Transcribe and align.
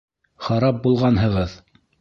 Харап 0.47 0.81
булғанһығыҙ! 0.87 1.57